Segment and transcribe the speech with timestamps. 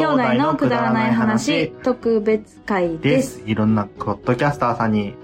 [0.00, 0.36] はい。
[0.36, 3.38] 兄弟のくだらない話、特別会でです。
[3.38, 3.42] す。
[3.46, 5.14] いろんなポッドキャスターさんに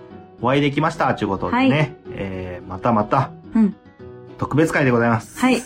[0.41, 1.14] お会いできました。
[1.14, 1.71] ということでね。
[1.71, 3.77] はいえー、またまた、うん。
[4.39, 5.39] 特別会でございます。
[5.39, 5.62] はい。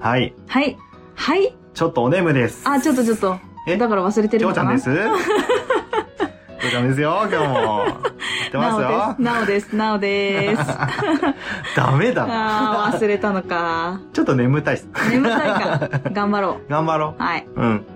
[0.00, 0.34] はい。
[0.46, 0.76] はい。
[1.14, 1.54] はい。
[1.74, 2.62] ちょっとお眠です。
[2.66, 3.38] あ、ちょっとちょっと。
[3.68, 3.76] え？
[3.76, 4.84] だから忘れてきるょうちゃんです？
[4.84, 4.92] きょ
[6.68, 7.84] うちゃんですよ、今日も。
[7.84, 7.92] や
[8.48, 9.16] ってますよ。
[9.18, 9.76] なおです。
[9.76, 10.58] なおです。
[10.58, 10.66] な
[11.76, 12.32] ダメだおです。
[12.32, 12.88] な。
[12.88, 14.00] あー、忘れたのか。
[14.12, 14.88] ちょっと眠たいっす。
[15.10, 15.90] 眠たいか。
[16.12, 17.22] 頑張ろ頑張ろう。
[17.22, 17.46] はい。
[17.54, 17.60] う。
[17.60, 17.86] うん。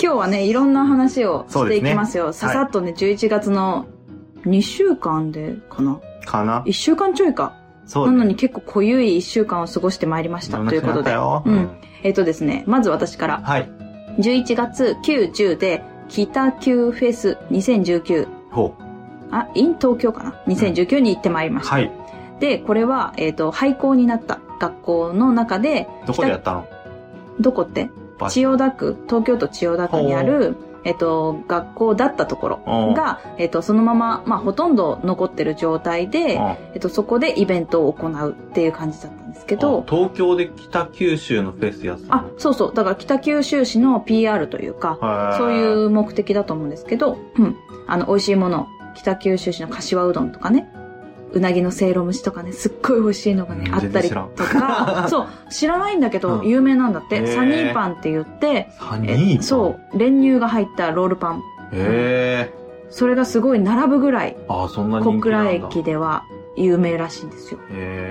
[0.00, 2.32] 今日はね、いろんな話をしていきますよ。
[2.32, 3.86] すねささっとね、11月の
[4.44, 6.00] 2週間でかな？
[6.24, 7.54] かな ?1 週間ちょいか。
[7.86, 10.58] そうなのに結構濃ゆい1週間を過ごしてまいりました。
[10.58, 11.12] ということで。
[11.12, 11.42] よ。
[11.46, 11.70] うん。
[12.02, 13.40] えっ、とですね、まず私から。
[13.42, 13.70] はい。
[14.18, 18.28] 11月9、10で、北九フェス2019。
[18.50, 18.74] ほ
[19.30, 21.64] あ、イン東京かな ?2019 に行ってまいりまう。
[21.64, 21.74] した。
[21.76, 21.90] はい。
[22.40, 26.66] で、これは、えっ、と、廃校になった学校の中で、どこでやったの？
[27.40, 27.88] どこって？
[28.28, 36.38] 千代田区、東京都千代田区にある、えっと、学校だったところが、えっと、そのまま、まあ、ほとんど残ってる状態で、
[36.74, 47.56] えっと、そこでイベントを行うっていう感じだったんですけあど、東京で北九州のフェスやってたあ、そうそう、だから北九州市の PR というか、のそういう目的だと思うんですけど、うん。
[47.88, 50.70] あの、美味しいもの、北九州市の柏うどんとかね、
[51.32, 61.38] うなぎのせいろ蒸しとかね、すっごい美味しいのがねう、んあったりとか、そう、知らないんだけど、うん有名なんだって、サニーパンって言って、サえニーそう、練乳が入ったロールパン。
[61.38, 61.40] う。
[61.40, 61.40] へ
[61.74, 62.54] え。
[62.88, 65.50] それがすごい並ぶぐらい、あ、そんな人小倉。
[65.50, 66.24] 駅では
[66.56, 67.60] 有名らしいんですよ。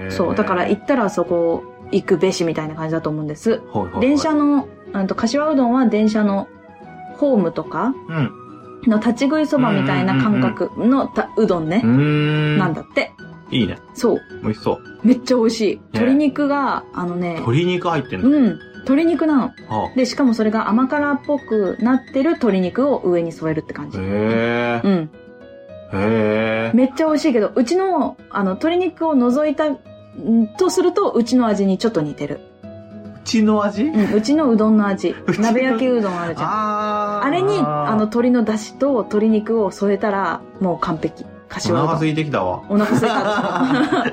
[0.10, 3.52] そう、だから行ったらそこ行くべしみたいな感じだと思うんです。
[3.52, 6.48] はいはいはい電車の、うんと、柏うどんは電車の
[7.18, 8.32] ホームとかうん。
[8.88, 11.82] の立ち食いそばみたいな感覚のたうどんね。
[11.82, 13.12] なんだって。
[13.52, 13.78] いいね。
[13.94, 14.80] そう、美味しそう。
[15.04, 15.82] めっちゃ美味しい。
[15.94, 18.30] 鶏肉が、あのね、鶏肉入ってんの？
[18.30, 19.52] うん、鶏肉なの。
[19.70, 24.00] あで、しかもそれが甘辛っぽくなってる鶏肉を上に添えるって感じ。
[24.00, 24.90] へえう。
[24.90, 24.94] ん。
[24.94, 25.10] へ
[25.94, 26.72] え。
[26.74, 29.78] めっちゃ美味しいけど、うちの、あの、鶏肉を除いた、ん
[30.58, 32.40] とすると、うちの味にちょっと似てる。
[33.26, 33.86] うちの味？
[33.86, 35.38] うん、うちのうどんの味うち。
[35.40, 36.48] の鍋焼きうどんあるじゃん。
[36.48, 41.26] あーあれに、あの、鶏の出汁と鶏肉を添えたら、もう完璧。
[41.26, 41.88] お柏うどん。
[41.88, 42.62] 腹空いてきたわ。
[42.70, 44.06] お腹すいた。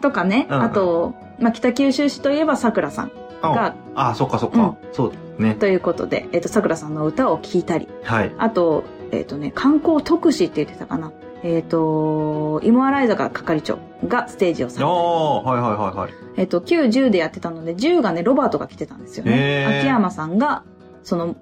[0.00, 4.76] とかね、うんあと、まあ、北九州市といえば桜さんが、あ、そっかそっか。
[4.92, 5.54] そうね。
[5.54, 8.34] ということで、えっ、と、桜さんの歌を聴いたり、はい。
[8.36, 11.12] あと、えっ、とね、観光特使って言ってたかな。
[11.44, 13.78] えっ、と、芋洗坂係長
[14.08, 16.10] がステージをされたりああ、はいはいはいはい。
[16.40, 19.66] えっと、9、10でやってたので、10がね、ロバートが来てたんですよへね。
[19.68, 20.64] ー秋山さんが、
[21.02, 21.36] その、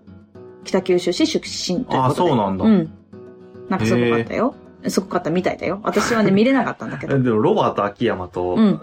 [0.64, 2.22] 北九州市出身ということで。
[2.24, 2.90] あそうなんだうん。
[3.68, 4.56] なんかすごかったよ。
[4.88, 5.78] すごかったみたいだよ。
[5.84, 7.16] 私はね、見れなかったんだけど。
[7.22, 8.80] でも、ロバート秋山と、うん。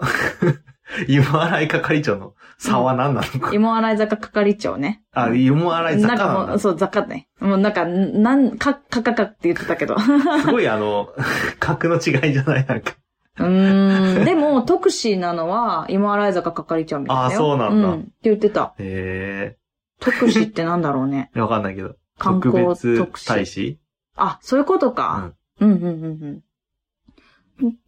[1.06, 3.52] 芋洗い係長の差は何なのか。
[3.52, 5.02] 芋洗坂係長ね。
[5.12, 6.26] あ、芋洗い坂なんだ。
[6.26, 7.28] なんかもう、そう、雑貨ね。
[7.40, 9.96] もうなんか、なん、か、かかかって言ってたけど。
[9.96, 10.00] う
[10.40, 11.10] すごいあの、
[11.60, 12.94] 格の違いじゃないなんか。
[13.44, 14.24] ーん。
[14.24, 17.28] でも、特使なのは、芋洗坂係長みたいだよ。
[17.28, 18.00] あそうなんだうん。
[18.00, 18.74] って言ってた。
[18.78, 19.56] へ
[20.00, 21.30] 特使ってなんだろうね。
[21.34, 21.40] え。
[21.40, 21.96] わかんないけど。
[22.18, 23.78] 観光特使大使
[24.16, 25.32] あ、そういうことか。
[25.60, 26.42] うん、うん、うん、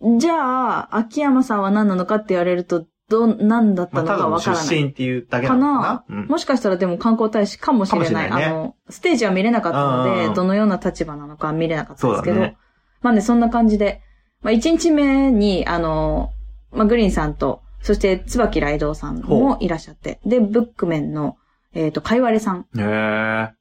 [0.04, 0.19] うん。
[0.19, 4.66] じゃあ、秋山さんは何なのかって言われると、ど、何だったののかわからない。
[4.66, 5.82] 出身っていうだけなのかな？
[5.82, 8.30] かうんもしかしたらでも観光大使かもしれない。
[8.30, 12.56] ないねあの、ステージは見れなかったので、どのような立場なのか見れなかったんですけど、ね
[13.00, 14.03] まあね、そんな感じで、
[14.43, 16.32] まあ1日目に、あの、
[16.71, 21.37] まあグリーンさんと、そして椿ライドウさんもいらっしゃって、で、ブックメンの、
[21.75, 23.54] えっ、と、かいわれさん、へえ。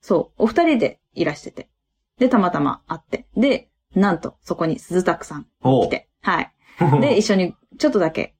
[0.00, 1.68] そう、お二人でいらしてて、
[2.18, 6.52] で、たまたま会って、で、なんと、そこに鈴田さんお来て、はい。
[7.00, 8.34] で、一緒にちょっとだけ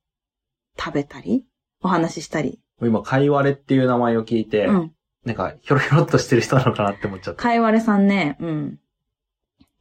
[0.78, 1.46] 食べたり、
[1.82, 2.60] お話ししたり。
[2.82, 4.92] 今、かいわれっていう名前を聞いて、うん。
[5.24, 7.42] なんか、ひょろひょろっとしてる人なのかなって思っちゃった。
[7.42, 8.78] かいわれさんね、うん。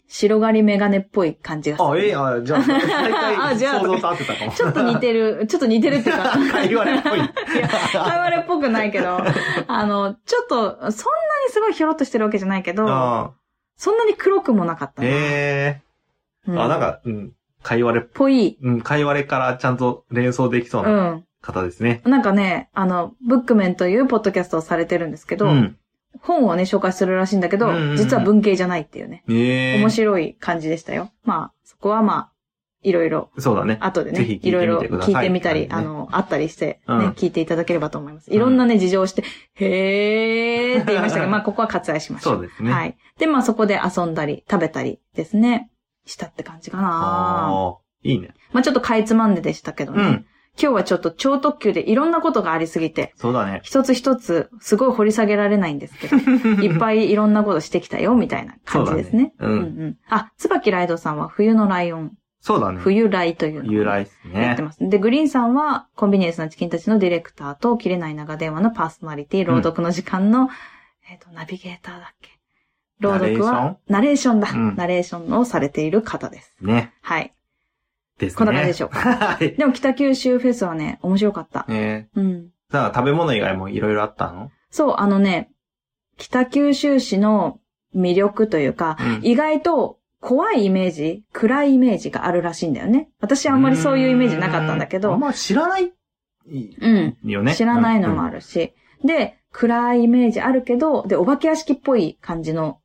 [0.07, 1.89] 白刈りメガネっぽい感じがする。
[1.89, 4.51] あ、ええあ、じゃあ、 大体あじゃあ想像と合ってたかも。
[4.51, 6.23] ちょっと似てる、ちょっと似てるっていうか。
[6.51, 7.19] かいわれっぽい。
[7.19, 9.17] いや、かいわれっぽくないけど、
[9.67, 10.93] あの、ちょっと、そんなに
[11.49, 13.31] すごいひょろっとしてるわけじゃないけど、あ
[13.75, 15.07] そんなに黒くもなかったな。
[15.07, 15.81] え
[16.47, 17.31] えうあ、なん、か、うん、
[17.63, 18.57] かいわれっぽい。
[18.61, 20.85] うん、かいわれからちゃんと連想できそうう。
[20.85, 22.01] なん方ですね。
[22.05, 25.75] なんかね、あの、ブックメンというポッドキャストをされてるんですけど、ん。
[26.21, 29.23] 本をね、紹介するらしいんだけど、うんうんうん実は文系じゃないっていうね。
[29.29, 31.11] ええ面白い感じでしたよ。
[31.23, 32.33] まあ、そこはまあ、
[32.83, 33.77] いろいろ、そうだね。
[33.81, 38.31] 後でねぜひ聞い、ていろいろみてください聞いてみたり、あの、あったりして、ね、うん聞いていただければと思います。
[38.33, 39.23] いろんなね、事情をして、
[39.55, 42.33] へーって言いましたけど、 まあ、ここは割愛しましょう。
[42.35, 42.71] そうですね。。
[42.71, 43.19] はいい。
[43.19, 45.69] で、まあ、そこで遊んだり、食べたりですね、
[46.05, 48.33] したって感じかなああ、いいね。
[48.51, 50.03] まあ、ちょっとかいつまんででしたけどね。
[50.03, 50.25] うん。
[50.59, 53.61] 今日はちょっと超特急でいろんなことがありすぎて、そうだね。
[53.63, 56.17] 一つ一つすごい掘り下げられないんですけど、
[56.63, 59.33] いっぱいいろんなことしてきたよ、みたいな感じですね。
[59.39, 62.13] そうだねうんうんあ、椿ライドさんは冬のライオン、
[62.43, 62.79] そうだね。
[62.79, 64.41] 冬ライというのを由来ですね。
[64.41, 64.77] やってます。
[64.81, 70.49] で、グリーンさんは、コンビニエンスなチキンたちのディレクターと、切れない長電話のパーソナリティ、朗読の時間の、
[71.09, 72.31] えっ、と、ナビゲーターだっけ
[72.99, 76.57] 朗読は、ナレーションだ、うんナレーションをされている方です。
[76.59, 76.93] ね。
[77.01, 77.33] はい。
[78.23, 78.37] ですね。
[78.37, 78.99] こんな感じでしょうか。
[78.99, 79.53] はい。
[79.55, 81.65] でも北九州フェスはね、面白かった。
[81.69, 82.25] えうん。
[82.25, 84.51] ー、さあ、食べ物以外もいろいろあったの？
[84.71, 85.51] そう、あのね、
[86.17, 87.59] 北九州市の
[87.95, 93.09] 魅力というか、うん意外と怖いイメージ、暗いイメージがあるらしいんだよね。
[93.19, 95.91] 私あんまりそういうイメージなかったんだけど、うあんま知らない
[96.45, 97.17] うん。
[97.25, 97.55] よね。
[97.55, 98.35] 知らないのもある。
[98.35, 98.73] るし。
[99.03, 102.79] で、暗いイメージあるけど、で、お化け屋敷っぽい感じの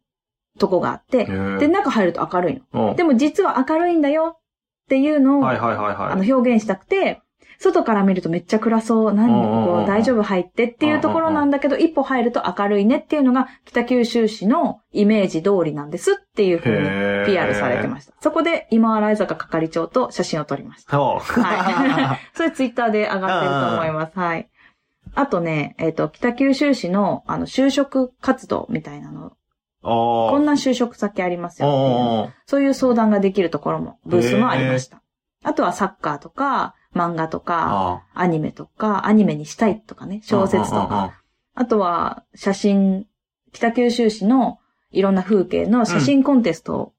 [0.58, 2.91] とこがあって、うんで、中入ると明るいの。
[2.91, 4.41] うんでも実は明るいんだよ
[4.88, 6.12] っていうのを、はいはいはいはい。
[6.12, 7.20] あの、表現したくて、
[7.58, 9.29] 外から見るとめっちゃ暗そう、何
[9.67, 16.87] こう、大丈夫入ってっていうところなんだけど、一歩入ると明るいねっていうのが、北九州市のイメージ通りなんですっていうふうに
[17.26, 18.14] PR されてました。
[18.20, 20.93] そこで、今洗坂係長と写真を撮りました。
[20.93, 21.41] そう。
[21.43, 22.19] はい。
[22.34, 24.19] それツイッターで上がってると思います。
[24.19, 24.49] はい。
[25.14, 29.32] あとね、えっ、と、北九州市の、あの、就職活動みたいなの、
[29.83, 35.03] こんな就職先ありますよそういう相談ができるところも、ブースもありました。
[35.45, 41.15] あとはサッカーとか、漫画とか、あアニメとか、アニメにしたいとかね、ー小説とか。。
[41.55, 43.07] あとは、写真、
[43.53, 44.59] 北九州市の
[44.91, 46.93] いろんな風景の写真コンテストを、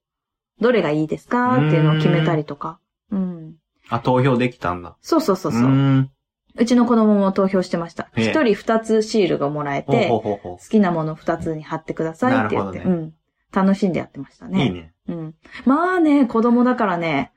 [0.62, 2.80] どれがいいですかっていうのを決めたりとか。
[3.12, 3.56] うん。
[3.90, 4.98] あ、投票できたんだ。
[5.02, 6.10] そうそうそうそう。
[6.60, 8.10] うちの子供も投票してました。
[8.16, 13.14] へえ一人二つシールがもらえて、ほうほうほうほ好きなもの二つに貼ってくださいって言って、なるほうん。
[13.52, 14.50] 楽しんでやってましたう。
[14.50, 14.66] ね。
[14.66, 14.94] いいね。
[15.08, 15.36] うん。
[15.66, 17.32] まあね、子供だからね、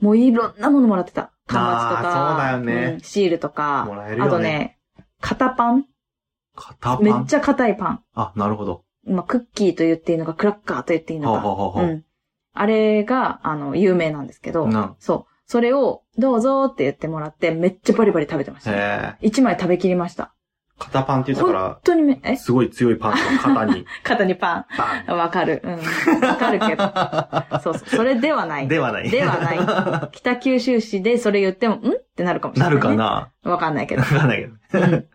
[0.00, 1.32] もういろんなものもらってた。
[1.46, 4.28] 端末とか、そうだよねうんシールとか、もらえるよね。
[4.28, 4.78] あとね、
[5.20, 5.86] 型パン
[6.56, 7.04] 片パン？
[7.04, 8.02] めっちゃ硬いパン。
[8.14, 8.84] あ、なるほど。
[9.06, 11.40] まあ、クッキーと言っていいのか、クラッカーと言っていいのか。
[11.40, 12.04] ほうほうほうほううん。
[12.52, 15.35] あれが、あの、有名なんですけど、うんそう。
[15.46, 18.76] それを、どうぞって言ってもらって、めっちゃバリバリ食べてました、ね。
[18.76, 18.80] へ
[19.22, 19.26] え。
[19.26, 20.32] 一枚食べきりました。
[20.78, 22.30] 片パンって言ったか本当にめ、え？
[22.32, 25.16] ら、すごい強いパンと肩に、 肩にパパン。
[25.16, 25.62] わかる。
[25.64, 26.20] うん。
[26.20, 26.84] わかるけど。
[27.62, 27.88] そうそう。
[27.88, 28.66] それではない。
[28.66, 29.08] ンではない。
[29.08, 30.10] ではない。
[30.12, 31.78] 北九州市でそれ言っても、ん？
[31.78, 31.82] っ
[32.14, 32.82] てなるかもしれな、ないね。
[32.82, 33.30] るかな？
[33.44, 34.06] わかんないけどわ。
[34.08, 34.84] かんないけど。
[34.84, 35.06] うん。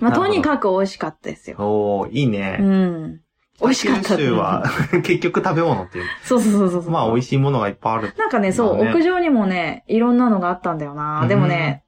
[0.00, 1.56] まあ、とにかく美味しかったですよ。
[1.58, 2.56] おー、いいうね。
[2.58, 3.20] ん。
[3.60, 4.16] 美味しかった。
[4.16, 4.64] 九州は、
[5.02, 6.04] 結局食べ物っていう。
[6.22, 6.90] そうそうそうそう。
[6.90, 8.14] まあ、美味しいものがいっぱいある。
[8.16, 11.26] なんかね、そう、屋上にもね、いろんなのがあったんだよな。
[11.28, 11.84] でもね、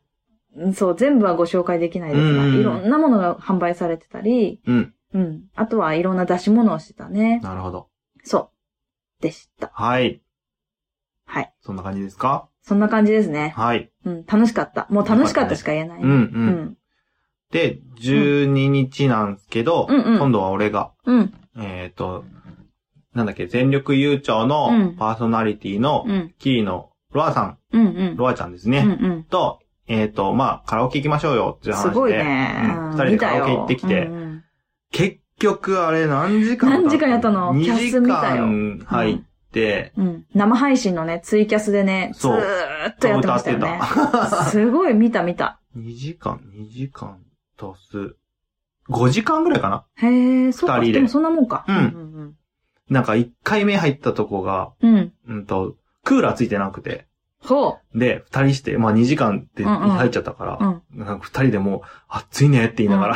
[0.75, 4.95] そう、全部はご紹介できないですが、うんいろんなものが販売されてたり、うん。
[5.15, 5.43] うん。
[5.55, 7.41] あとはいろんな出し物をしてたね。
[7.43, 7.89] なるほど。
[8.25, 8.51] そ
[9.21, 9.23] う。
[9.23, 9.71] でした。
[9.73, 10.23] はい。
[11.27, 11.53] はい。
[11.61, 12.49] そんな感じですか？
[12.63, 13.53] そんな感じですね。
[13.57, 13.91] はい。
[14.05, 14.25] うん。
[14.27, 14.87] 楽しかった。
[14.91, 16.03] もう楽しかったしか言えない。
[16.03, 16.13] うん、う。
[16.13, 16.77] うんん。
[17.53, 21.35] で、12日なんですけど、うんうん今度は俺が、うん。
[21.57, 22.25] えっ、と、
[23.15, 26.35] なんだっけ、全力悠長うのんパーソナリティの、うん。
[26.39, 27.87] キーのロアさん、うん。
[27.87, 28.17] うん。
[28.17, 28.73] ロアちゃんですうん。
[28.73, 28.99] ね。
[29.01, 29.25] うん。
[29.25, 31.89] と、えっ、と、まあ、カラオケ行きましょうよっていう話で。
[31.91, 32.63] すごいね。
[32.65, 34.11] うん二人でカラオケ行ってきて、
[34.93, 39.19] 結局あれ何時間何時間やったの？2キャス時間入っ
[39.53, 40.27] て、うん。
[40.35, 42.33] 生配信のね、ツイキャスでね、ずー
[42.91, 43.81] っとやってましたよね。
[44.51, 45.61] すごい見た見た。
[45.77, 47.19] 2時間、2時間
[47.59, 48.17] 足す、
[48.91, 49.85] 5時間ぐらいかな？
[50.09, 50.79] へえ、そうか。
[50.79, 51.65] 二人ででもそんなもんか。
[51.69, 52.11] うんうん
[52.89, 54.95] なんか1回目入ったとこが、うん。
[54.95, 55.13] うん。
[55.29, 57.07] うんと、クーラーついてなくて、
[57.41, 60.83] ほで、二人して、まあ2時間ってうんうん入っちゃったから、う。
[60.93, 60.99] うん。
[61.07, 63.07] なんか二人でもう、暑いねって言いなが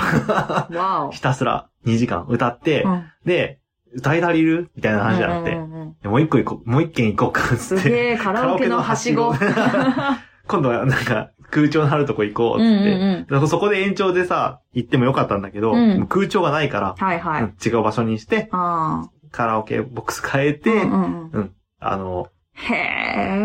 [0.70, 1.10] ら、わお。
[1.12, 3.58] ひたすら2時間歌って、うんで、
[3.92, 4.70] 歌い足りる？
[4.76, 9.34] みたいな話になって、うんうんうんでもう一個行こう、もう一軒行こうかっつって、すげえ、カラオケのはしご。
[10.46, 13.20] 今度はなんか空調のあるとこ行こううんっつって、うんうん。
[13.22, 17.42] だからそこで延長でさ、行ってもよかったんだけど、うん空調がないから、はいはい。
[17.42, 20.54] うん違う場所にして、あカラオケボックス変えあ。
[20.64, 23.36] て、うんうんうんあの、へえ。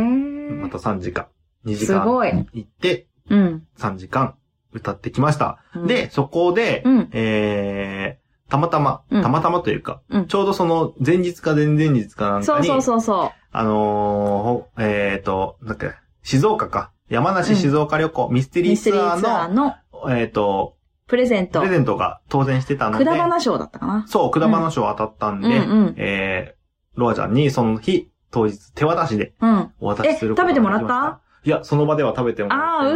[0.53, 1.27] また3時間、
[1.65, 2.06] 2時間。
[2.53, 3.68] 行って、うん。
[3.77, 4.36] 3時間
[4.72, 5.60] 歌ってきました。
[5.75, 7.10] うんで、そこで、うん。
[7.12, 16.91] えー、たまたま、うんたまたまというか、うんちょうどその前日か前々日かなんかに、そうそうそうそあのーほえっ、と、なんだっけ、静岡か。
[17.09, 19.73] 山梨静岡旅行、ミステリーツアリーツアーーの、
[20.05, 20.75] のえっ、と、
[21.07, 21.71] プレゼントプレ。
[21.71, 24.05] ゼントが当選してたので、くだばな賞だったかな？
[24.07, 29.71] そう、くだばな賞当たったんで、うんうんえー、ロアちゃんにその日、当日、手渡しでうん。
[29.79, 31.21] お渡しすることができましたえ食べてもらった？
[31.45, 32.93] いや、その場では食べてもらってああ。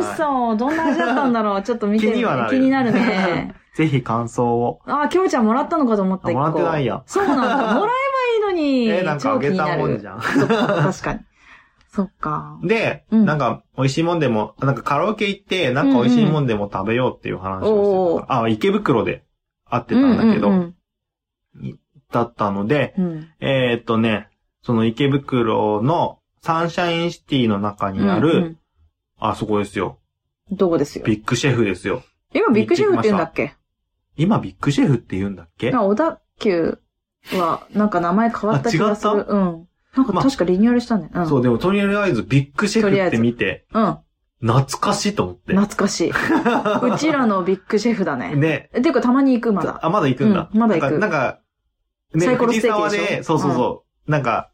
[0.53, 0.55] 嘘。
[0.57, 1.63] どんな味だったんだろう？
[1.63, 3.55] ちょっと見てみ気にはなる気になるね。
[3.73, 4.81] ぜひ感想を。
[4.85, 7.03] ああ、きょうちゃんもらったのかと思った、もらってないやん。
[7.07, 7.73] そうなんだ。
[7.73, 8.85] もらえばいいのに。
[8.93, 10.19] えーなんかあげたもんじゃん。
[10.19, 11.19] 確かに。
[11.95, 12.59] そっか。
[12.63, 19.23] で、うんなんか、美味しいもんでも、なんかカラオケ行って、なんか美味しいもんでも食べようっていう話をしてたから、あ、池袋で
[19.69, 20.75] 会ってたんだけど、うん
[22.11, 23.27] だったので、うんうん。
[23.39, 24.29] えーっとね、
[24.63, 28.57] その池袋のサンシャインシティの中にある、うん
[29.19, 29.99] あそこですよ。
[30.49, 31.05] うんどこですよ？
[31.05, 32.03] ビッグシェフですよ。
[32.33, 33.55] 今ビッグシェフって言うんだっけ？
[34.17, 35.71] 今ビッグシェフって言うんだっけ？
[35.71, 36.79] なんか小田急
[37.33, 39.11] は、なんか名前変わった気がする。
[39.11, 39.67] あ違っうん。
[39.95, 41.11] なんかまあ確かリニューアルしたんだよ。
[41.15, 41.27] うん。
[41.29, 43.97] そう、でもとりあえずビッグシェフって見て、うん。
[44.41, 45.53] 懐かしいと思って。
[45.53, 46.09] 懐かしい。
[46.11, 48.35] うちらのビッグシェフだね。
[48.35, 48.69] ね。
[48.73, 49.79] えていうかたまに行く、まだ。
[49.81, 50.49] あ、まだ行くんだ。
[50.53, 51.39] うんまだ行くなんか、なんか
[52.15, 54.49] ね、サイコロステーキでで、そうそうそう、なんか、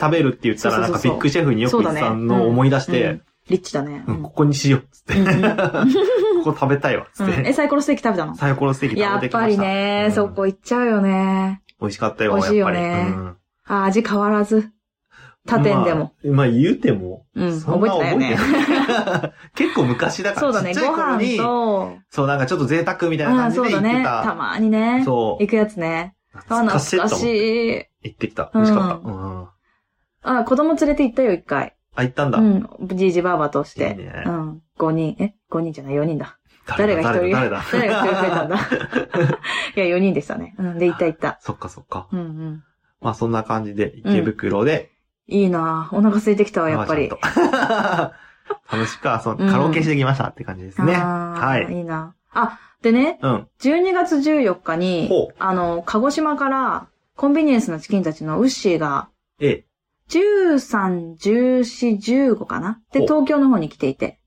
[0.00, 4.04] 食べるって言ったら、なんかビッグシェフによく行ってたのを思い出して、うんリッチだね。
[4.06, 5.14] うんここにしよう、つって。
[5.18, 5.42] うんうん
[6.44, 7.52] ここ食べたいわ、つっうんえ、て。
[7.52, 8.36] サイコロステーキ食べたの？
[8.36, 9.62] サイコロステーキやっぱ食べてきました。
[9.64, 11.60] りね、うんそこ行っちゃうよね。
[11.80, 13.14] 美味しかったよ、美味しいよねやっぱり。
[13.14, 14.70] うんあ、味変わらず。
[15.46, 16.12] 他店でも。
[16.24, 16.36] まあ。
[16.36, 18.36] まあ言うても、うん、覚えてないよね。
[19.54, 24.04] 結構昔だから、そうだね、ご飯と、そう、なんかちょっと贅沢みたいなあ感じで行ってそうだね。
[24.04, 24.34] たた。
[24.34, 25.02] まにね。
[25.04, 26.14] そう行くやつね。
[26.34, 27.86] あ、懐かしい。
[28.02, 28.50] 行ってきた。
[28.54, 29.08] 美味しかった。
[29.08, 29.48] うん。
[30.22, 31.76] あ、子供連れて行ったよ、一回。
[31.94, 32.38] あ、行ったんだ。
[32.38, 32.68] うん。
[32.94, 33.94] じいじばあばとしいいて。
[33.94, 34.62] ねうん。
[34.78, 36.38] 5人、え ?5 人じゃない、4人だ。
[36.78, 37.32] 誰が一人？
[37.32, 37.62] 誰だ？
[37.72, 38.56] 誰 が一人増えたんだ？
[39.76, 40.54] いや、4人でしたね。
[40.58, 40.78] うん。
[40.78, 41.38] で、行った行った。
[41.40, 42.08] そっかそっか。
[42.12, 42.64] うんうん。
[43.00, 44.91] まあそんな感じで、池袋で、
[45.26, 47.10] いいなぁお腹空いてきたわ、やっぱり。
[48.70, 50.94] 楽しく遊んうんカラオケしてきましたって感じですね。
[50.94, 51.72] はい。
[51.72, 53.48] いいなあ、でね、うん。
[53.60, 59.08] 12月14日にあの、鹿児島から、コンビニエンスのチキンたちのウッシーが、
[59.40, 59.64] え、
[60.08, 62.80] 13、14、15かな？
[62.92, 64.20] で、東京の方に来ていて、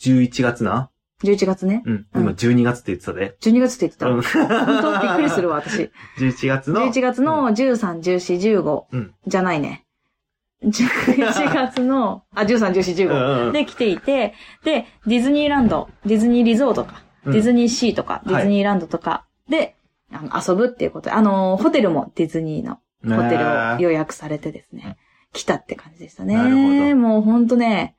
[0.00, 0.90] 11月な
[1.22, 1.82] ？11月ね。
[1.86, 2.06] うん。
[2.14, 3.36] うん今12月って言ってたで。
[3.40, 4.08] 12月って言ってた。
[4.08, 4.22] うん。
[4.22, 5.90] 本当びっくりするわ、私。
[6.18, 9.84] 11月の？11月の13、14、15、うんじゃないね。
[10.64, 13.52] 11月の、 あ、13、14、うんうんう15ん。
[13.52, 17.32] で来ていて、で、ディズニーランド、ディズニーリゾートか、うん。
[17.32, 19.76] ディズニーシーとか、ディズニーランドとかで、
[20.12, 24.96] あの遊ぶっていうことで、あの、ホテルもディズニーのホテルを予約されてですね、
[25.32, 26.36] 来たって感じでしたね。
[26.36, 26.96] なるほど。
[26.96, 27.96] もうほんとね、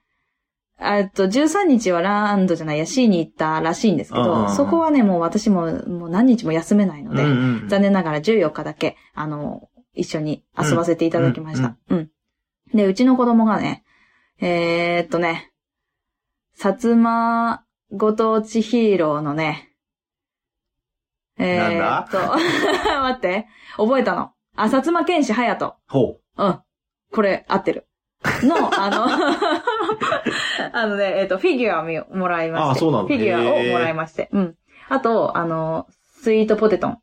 [0.79, 4.55] えっと、13日はランドじゃないや、シーに行ったらしいんですけど、うんうんうん。
[4.55, 11.77] そこはね、もう私ももう何日も休めないので、うんうん残念ながら14日だけ、あの、一緒に遊ばせていただきました。
[11.89, 12.09] うん。
[12.73, 13.83] で、うちの子供がね、
[14.39, 15.51] えー、っとね、
[16.57, 19.69] 薩摩ご当地ヒーローのね、
[21.37, 22.17] えー、っと、
[23.01, 24.31] 待って、覚えたの？
[24.55, 25.75] あ、薩摩剣士隼人。
[25.87, 26.59] ほうん。
[27.11, 27.87] これ、合ってる。
[28.43, 29.05] の、 あの、
[30.73, 32.71] あのね、えっ、と、フィギュアをみもらいまして。
[32.71, 34.29] あそうなんだフィギュアをもらいまして。
[34.31, 34.55] うん。
[34.89, 35.87] あと、あの、
[36.21, 36.99] スイートポテトン。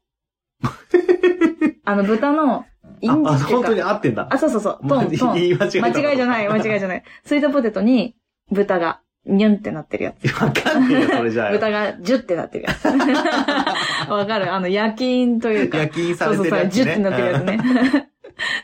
[1.84, 2.66] あの、豚の、
[3.00, 3.28] インう。
[3.28, 4.28] あ、本当に合ってんだ。
[4.30, 5.34] あ、そうそうそう、トン、トン。
[5.34, 5.86] 言い間違えた。
[5.88, 7.02] 間違いじゃない、間違いじゃない。
[7.24, 8.16] スイートポテトに、
[8.50, 10.24] 豚が、ニュンってなってるやつ。
[10.42, 11.52] わかんねえよ、それじゃあ。
[11.52, 12.86] 豚がジュってなってるやつ。
[14.10, 15.78] わかるあの、夜勤というか。
[15.78, 16.84] 夜勤さそうそうそう、れてるやつ、ね。
[16.84, 18.10] ジュってなってるやつね。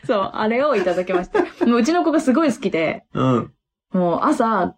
[0.05, 1.41] そう、あれをいただきました。
[1.65, 3.53] もううちの子がすごい好きで、うん。
[3.93, 4.75] もう朝、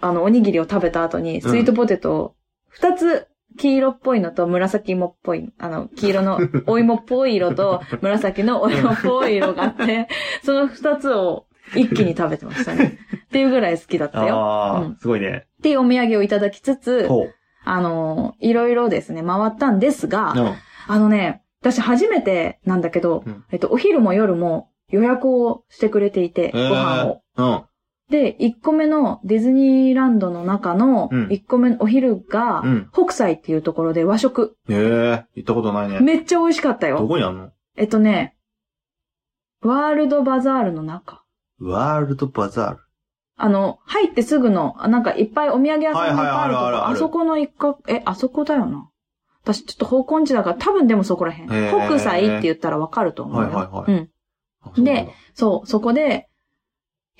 [0.00, 2.34] あの、おにぎりを食べた後に、スイートポテトを、
[2.68, 10.08] 二つ、黄色っぽいのと紫芋っぽい、あの、黄色の お芋っぽい色と紫のお芋っぽい色があって、
[10.42, 12.98] その二つを一気に食べてましたね。
[13.26, 14.36] っていうぐらい好きだったよ。
[14.36, 15.46] ああ、うんすごいね。
[15.58, 17.08] っていうお土産をいただきつつ。
[17.64, 20.54] あの、いろいろですね、回ったんですが、うん。
[20.86, 27.22] あのね、私初めてなんだけど、うんえっと、お昼も夜も予約をしてくれていて、ご飯を。
[28.10, 28.20] うん。
[28.20, 32.90] で、1個目のディズニーランドの中のうん1個目のお昼が、うん。
[32.92, 34.56] 北斎っていうところで和食。
[34.68, 36.00] へえ、行ったことないね。
[36.00, 37.08] めっちゃ美味しかったどよ。
[37.08, 37.50] こにあんの？
[37.76, 38.36] えっとね、
[39.62, 41.24] ワールドバザールの中。
[41.60, 42.78] ワールドバザール？
[43.40, 48.90] あの、入ってすぐの、あなんかいっぱいお土産屋さんがいっぱいあるとこ、はいはいあるあるあそこの一角、え、あそこだよな。
[49.44, 51.46] 私ちょっと方向音痴だから多分でもそこらへん。
[51.52, 53.48] へー北斎って言ったらわかると思うよ。
[53.48, 54.10] はいはいはいうん。
[54.62, 56.27] あそうなんだそう、そこで、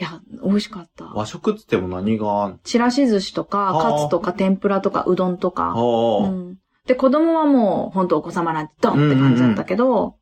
[0.00, 1.06] いや、美味しかった。
[1.06, 2.56] 和食っつっても何が？
[2.62, 5.72] ちらし寿司とか、はあカツとか天ぷらとかうどんとか。
[5.72, 10.16] うん、で、子供はもう、本当お子様ランチドンって感じだったけど、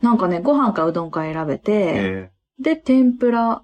[0.00, 1.58] なんかね、ご飯かうどんか選べあ。
[1.58, 3.62] て、へで、天ぷら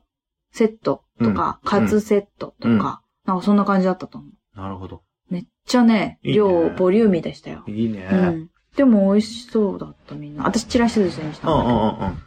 [0.52, 2.78] セットとか、うんカツセットとか、うん
[3.24, 4.30] なんかそんな感じだったと思う。
[4.56, 4.60] え。
[4.60, 5.02] なるほど。
[5.30, 7.62] めっちゃね、いいね量、ボリューミーでしたよ。
[7.68, 8.08] いいね。
[8.10, 8.50] ううんん。
[8.76, 10.44] でも美味しそうだったみんな。
[10.44, 12.18] 私、ちらし寿司にしたうんんだけど、うんうん。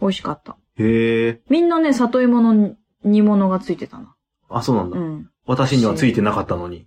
[0.00, 0.56] 美味しかった。
[0.78, 1.40] へえ。
[1.48, 4.14] みんなね、里芋の煮物がついてたな。
[4.48, 5.00] あ、そうなんだう。
[5.00, 5.30] ん。
[5.46, 6.86] 私にはついてなかったのに。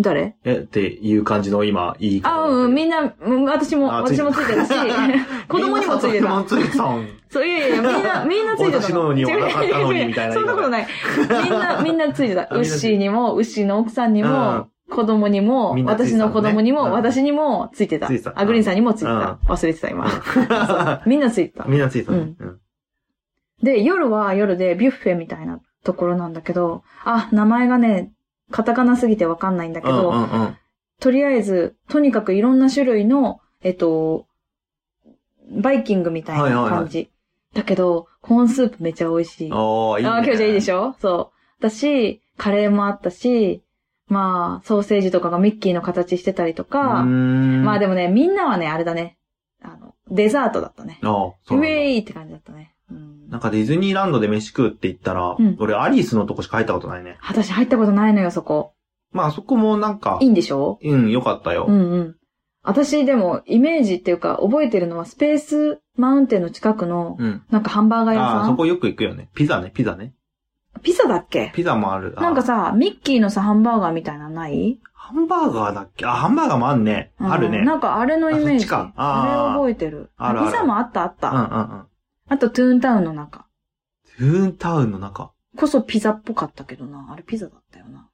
[0.00, 0.34] 誰？
[0.44, 4.70] え、っていう感じの今、いいあ、うん、みんな、うん私も、あ私もついてるし、
[5.48, 6.44] 子供にもついてた。
[6.44, 7.06] ついてたん。
[7.30, 8.80] そう、いやいや、みんな、 みんなついてた。
[8.82, 10.86] 私のにはなかったのにみたいなそんなことない。
[11.44, 12.42] みんな、 みんなついてた。
[12.42, 18.32] あみんなついてウッシーにも、ウッシーの奥さんにも、子供にもみ、んなついてたのね私の子供にも、うん私にもついてたついてた。
[18.34, 19.38] あ、グリーンさんにもついてた。
[19.46, 20.10] 忘れてた、今。
[21.06, 21.64] みんなついてた。
[21.66, 22.34] みんなついてたね。
[22.38, 22.58] うん
[23.62, 28.12] で、夜は夜でビュッフェみたいなところなんだけど、あ、名前がね、
[28.50, 30.56] カタカナすぎてわかんないんだけど、うんうんうん
[31.00, 34.26] とりあえず、とにかくいろんな種類の、えっと、
[35.50, 37.10] バイキングみたいな感じ。
[37.52, 39.50] だけど、コーンスープめちゃ美味しい。
[39.52, 40.10] おー、いいね。
[40.10, 40.90] ああ、今日じゃいいでしょ？
[40.90, 41.62] ょそう。
[41.62, 43.64] だし、カレーもあったし、
[44.06, 47.94] まあ、ソーセージとかがミッキーの形してたりとか、まあでも。
[47.94, 49.18] もね、みんなはね、あれだね。
[49.62, 51.00] あの、デザートだったね。
[51.02, 51.10] ああ、
[51.42, 51.60] そうウ。
[51.62, 52.73] ェイって感じだったね。
[52.94, 57.16] うんなんかディズニーランドで飯食うって言ったらうん、俺アリスのとこしか入ったことないね。
[57.20, 58.74] 私入ったことないのよ、そこ。
[59.12, 60.78] まあそこもなんかいい、んでしょ？
[60.82, 61.72] うん、よかったよう。
[61.72, 62.16] んうん。
[62.62, 67.42] 私でも、イメージっていうか、覚えてるのは、スペースマウンテンの近くの、うん。
[67.50, 68.50] なんかハンバーガー屋ああ、さん。
[68.52, 69.28] そこよく行くよね。
[69.34, 70.14] ピザね、ピザね。
[70.82, 71.52] ピザだっけ？
[71.54, 72.14] ピザもある。
[72.16, 74.78] あなんかさ、ミッキーのさ、ハンバーガーみたいなのない？
[74.92, 76.06] ハンバーガーだっけ？
[76.06, 77.12] あ、ハンバーガーもあんね。
[77.18, 77.58] あるね。
[77.58, 78.66] うんなんかあれのイメージ。
[78.70, 80.10] ああれ覚えてる。
[80.16, 81.30] あるあるピザもあったあっうんた。
[81.30, 81.42] うんう
[81.82, 81.86] ん。
[82.28, 83.46] あと、トゥーンタウンの中。
[84.18, 85.32] トゥーンタウンの中？
[85.56, 87.08] こそピザっぽかったけどな。
[87.12, 88.08] あれピザだったよな。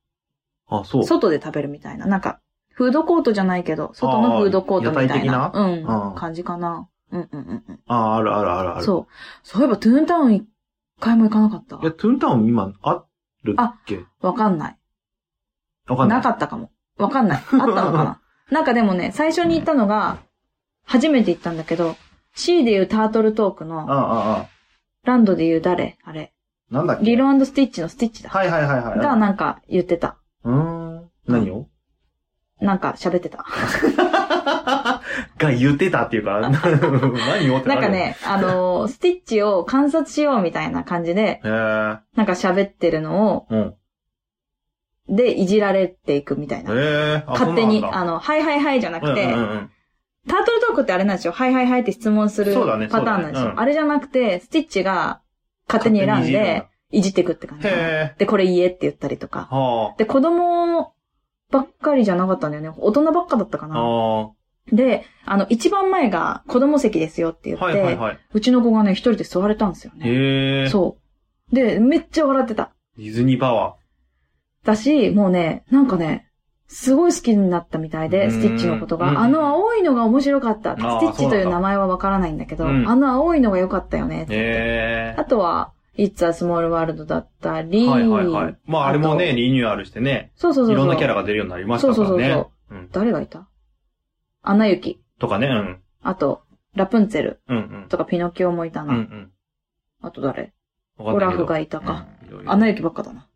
[0.69, 1.05] あ、そう。
[1.05, 2.07] 外で食べるみたいな。
[2.07, 2.41] なんか、
[2.73, 5.51] フードコートじゃないけど、外のフードコートみたいな。
[5.51, 5.53] な？
[5.55, 6.11] うん。
[6.11, 6.89] うん感じかな。
[7.13, 7.81] うんうんうんうん。
[7.87, 8.85] あ、あるあるあるある。
[8.85, 9.13] そう。
[9.43, 10.49] そういえば、トゥーンタウン一
[11.01, 13.05] 回も行かなかったいや、トゥーンタウン今、あ
[13.45, 14.05] るっけ？
[14.21, 14.79] わかんない。
[15.87, 16.19] わかんない。
[16.19, 16.71] なかったかも。
[16.99, 17.39] わかんない。
[17.39, 20.19] あったのかな なんかでもね、最初に行ったのが、
[20.85, 21.97] 初めて行ったんだけど、
[22.35, 24.47] C で言うタートルトークあの、あ、ああ。
[25.05, 25.99] ランドで言う誰？
[26.05, 26.33] あれ。
[26.71, 27.05] なんだっけ？
[27.05, 28.31] リロスティッチのスティッチだ。
[28.31, 28.99] はいはいはいはい。
[28.99, 30.19] がなんか言ってた。
[30.45, 31.11] うーん。
[31.27, 31.67] 何を？
[32.61, 33.45] なんか喋ってた。
[35.39, 36.53] が言ってたっていうか、 何
[37.51, 37.75] をってる。
[37.75, 41.49] なんかね、あのースティッチを観察しようみたいな感じで、へえ。
[41.49, 43.75] なんか喋ってるのを、うん。
[45.09, 46.73] で、いじられていくみたいな。
[46.73, 47.25] へえ。
[47.27, 49.71] あ勝手に、そうなんだあの、はいはいはいじゃなくて、うんうんうん
[50.29, 51.33] タートルトークってあれなんですよ。
[51.33, 52.99] はいはいはいって質問するパターンなんですよ。
[52.99, 55.21] そうだねうんあれじゃなくて、スティッチが
[55.69, 57.69] 勝手に選んでだ、いじっていくって感じ。
[58.19, 59.49] で、これ言えって言ったりとか。
[59.51, 60.93] はで、子供
[61.51, 62.71] ばっかりじゃなかったんだよね。
[62.79, 63.69] 大人ばっかだったかあ。
[63.69, 63.75] な。
[63.77, 64.31] あ
[64.73, 67.69] で、あの、一番前が子供席ですよって言あ。
[67.71, 69.99] って、はいはいはうちの子がね、一人で座れたんですよい。
[69.99, 70.69] ね。
[70.69, 70.99] そ
[71.53, 71.55] う。
[71.55, 72.73] で、めっちゃ笑ってた。
[72.97, 73.77] ディズニーパワ
[74.65, 76.30] だし、もうね、なんかね、
[76.73, 79.21] すごい好きになったみたいで、うんスティッチのことうんが。
[79.21, 80.77] あの青いのが面白かった。
[80.77, 84.25] スティッチという名前はわからないんだけど、うんあの青いのが良かったよね。
[84.29, 84.33] ー。
[84.33, 87.65] へあとは、It's a Small World だったえ。
[87.69, 88.57] り、はいはいはい。
[88.67, 90.75] まああれもね、とリニューアルしてね、そうそうそう。
[90.75, 92.07] いろんなキャラが出るようになりましたからね。
[92.07, 92.89] そうそうそう。
[92.93, 93.49] 誰がいた？
[94.43, 95.03] アナ雪。
[95.19, 95.81] とかね、うん。
[96.03, 96.43] あと、
[96.77, 97.87] ラプンツェルうんうん。
[97.89, 98.95] とかピノキオもいたうんな。
[98.95, 99.33] うん。
[100.03, 100.53] あと誰？
[100.99, 102.07] オラフがいたか。
[102.47, 103.27] アナ雪ばっかだな。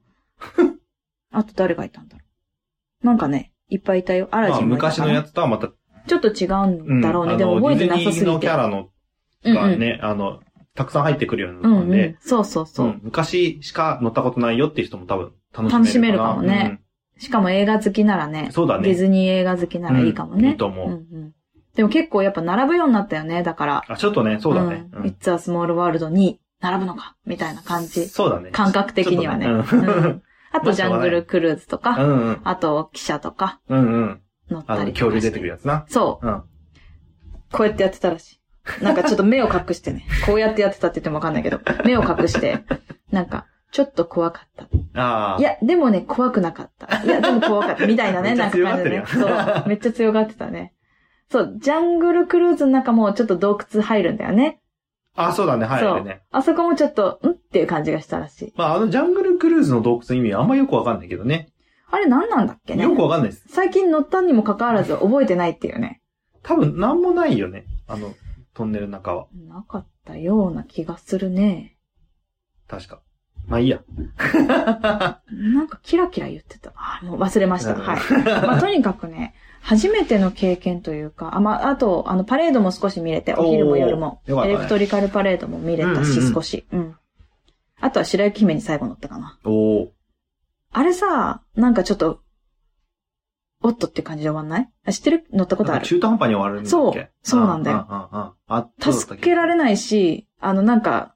[1.33, 2.25] あと誰がいたんだろう？
[3.05, 4.29] なんかね、いっぱいいたよ。
[4.33, 4.95] アラまあジンもいたかな。
[4.95, 5.69] 昔のやつとはまた、
[6.07, 7.35] ちょっと違うんだろうね。
[7.37, 8.47] んでも覚えてなあのディズニーのさすぎて。
[8.47, 8.89] キャラの
[9.45, 9.55] うんうん。
[9.57, 10.41] がね、あの、
[10.75, 12.17] たくさん入ってくるようになうんうんったんで、。
[12.21, 12.87] そうそうそう。
[12.87, 16.31] うん昔しか乗ったことないよっていう人も多分楽しめるかな。
[16.31, 16.81] 楽しめるかもね
[17.19, 18.49] しかも映画好きならね。
[18.51, 20.55] そうだねディズニー映画好きならいいかもうんいね。
[20.55, 21.33] いと思ううんうん。
[21.77, 23.43] でも結構やっぱ並ぶようになったよね。
[23.43, 23.85] だから。
[23.89, 24.89] あ、ちょっとね、そうだね。
[24.93, 24.97] う。
[24.97, 27.17] うんん It's a Small World に並ぶのか。
[27.27, 28.07] みたいな感じ。
[28.09, 28.51] そうだね。
[28.51, 29.47] 感覚的にはね。
[29.47, 30.23] ちょっとねうん
[30.55, 32.41] あと、ジャングルクルーズとうか、んうん。
[32.45, 34.23] あと、記者とかうんうん。
[34.51, 35.17] 乗ったあの、りとかして。
[35.17, 35.85] 恐竜出てくるやつな。
[35.89, 36.27] そう。
[36.27, 36.43] うん。
[37.51, 38.41] こうやってやってたらし
[38.81, 38.85] い。
[38.85, 40.07] なんかちょっと目を隠してね。
[40.27, 42.65] こうやってやってたって言ってもわかんないけど、目を隠して、
[43.11, 45.01] なんか、ちょっと怖かった。
[45.01, 45.41] ああ。
[45.41, 47.03] い、や、でもね、怖くなかった。
[47.03, 47.87] いや、でも怖かった。
[47.87, 49.05] みたいなね、なんか感じでね。
[49.07, 49.65] そう。
[49.67, 50.75] めっちゃ強がってたね。
[51.31, 54.61] そう、ジャングルクルーズの中もちょっと洞窟入るんだよね。
[55.15, 56.23] あ、そうだね、はい、そうね。
[56.31, 57.31] あそこもちょっと、ん？
[57.31, 58.53] っていう感じがしたらしい。
[58.57, 61.53] まあ、あのジャングルクルーズの洞窟の意味あんまよくわかんないけどね。
[61.91, 62.83] あれ何なんだっけね？
[62.83, 63.45] よくわかんないです。
[63.49, 66.01] 最近乗ったにもかかわらず覚えてないっていうね。
[66.43, 67.65] 多分、なんもないよね。
[67.87, 68.15] あの、
[68.55, 69.27] トンネルの中は。
[69.49, 71.77] なかったような気がするね。
[72.69, 73.01] 確か。
[73.47, 73.81] まあいいや。
[75.31, 76.73] なんかキラキラ言ってた。
[76.77, 77.75] あ、もう忘れました。
[77.75, 77.99] うんはい。
[78.25, 79.35] まあ、とにかくね、
[79.67, 86.67] 初めての経験というか、あ、まあ、あと、あの、パレードも少し見れて、お昼も夜も、エレクトリカルパレードも見れたし、少し。
[86.71, 86.97] うん。
[87.81, 89.39] あとは白雪姫に最後乗ったかな。
[89.45, 89.51] お
[89.85, 89.93] お。
[90.71, 92.21] あれさ、なんかちょっと、
[93.63, 94.71] おっとって感じで終わんない？
[94.85, 95.27] あ、知ってる？
[95.33, 95.87] 乗ったことある？
[95.87, 96.71] 中途半端に終わるんだっけ？
[96.71, 97.11] そう。
[97.23, 97.87] そうなんだよ。
[97.89, 101.15] あああ助けられないし、あの、なんか、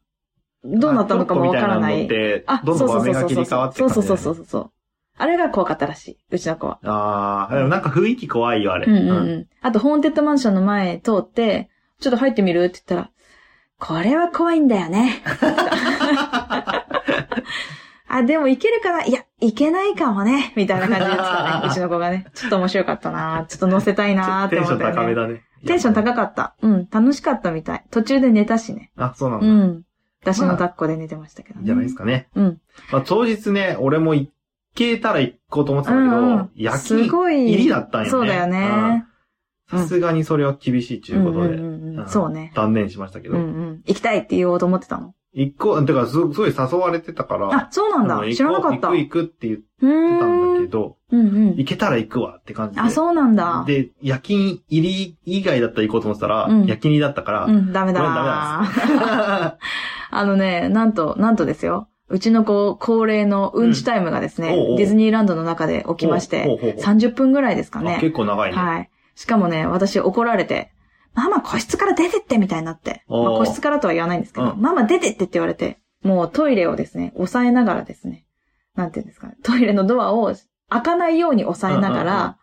[0.65, 2.09] どうなったのかもわからない。
[2.47, 3.73] あ、そうそうそういく感じだよね。
[3.75, 4.73] そうそうそう。
[5.19, 6.19] あれが怖かったらしい。
[6.31, 6.79] うちの子は。
[6.85, 8.87] ああ、でもなんか雰囲気怖いよ、あれ。
[8.87, 9.47] うんうんうん。
[9.61, 11.69] あと、ホーンテッドマンションの前通って、
[12.01, 12.65] ちょっと入ってみる？
[12.65, 13.11] って言ったら、
[13.79, 15.23] これは怖いんだよね。
[18.11, 20.53] あ、でもいけるかないや、いけないかもね。
[20.57, 21.67] みたいな感じで言ってたね。
[21.71, 22.27] うちの子がね。
[22.35, 25.03] ちょっと面白かったなちょっと乗せたいなってテンション思って、ね。
[25.03, 25.43] 高めだね。
[25.67, 26.55] テンション高かった。
[26.63, 27.85] うん、楽しかったみたい。
[27.91, 28.91] 途中で寝たしね。
[28.97, 29.47] あ、そうなんだ。
[29.47, 29.83] うん。
[30.23, 31.61] 私の抱っこで寝てましたけどね。
[31.61, 32.29] いいんじゃないですかね。
[32.35, 32.59] うん。
[32.91, 34.29] まあ、当日ね、俺も行
[34.79, 37.09] けたら行こうと思ってたんだけど、うんうん焼き。
[37.09, 38.11] 入りだったんよね。
[38.11, 39.03] そうだよね。
[39.03, 39.09] うん
[39.71, 42.53] さすがにそれは厳しいということで、そうね。
[42.55, 43.37] 断念しましたけど。
[43.37, 43.83] うんうん。
[43.85, 45.13] 行きたいって言おうと思ってたの？
[45.35, 48.17] 一個、てかす、すごい誘われてたから、あ、そうなんだ。
[48.17, 48.89] うん知らなかった。
[48.89, 50.61] 行く行くって言ってうたんだ。
[50.63, 51.57] けど、うんうん。
[51.59, 52.81] 行けたら行くわって感じで。
[52.81, 53.65] あ、そうなんだ。
[53.67, 59.59] で、夜勤入り以外だったら行こうと思ってたら、うん夜勤入りだったから、うん、ダメだダメなん
[60.11, 61.89] あのね、なんと、なんとですよ。
[62.09, 67.99] うちの子、恒例のうんちタイムがですね、うんおうおうディズニーランドの中で起きまして、ほうほうほう30分ぐらいですかあね。
[68.01, 68.57] 結構長いね。
[68.57, 68.91] はい。
[69.15, 70.73] しかもね、私怒られて、
[71.15, 73.05] ママ個室から出てってみたいになって。
[73.09, 78.25] おーまあ個室からとは言わないんですけど、うんママ出てってって言われて、もうトイレをですね、押さえながらですね、
[78.75, 80.35] なんていうんですかね、トイレのドアを
[80.69, 82.35] 開かないように押さえながら、うんうんうん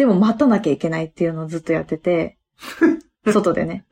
[0.00, 2.38] でも待たなきゃいけないっていうのをずっとやってて、
[3.30, 3.84] 外でね。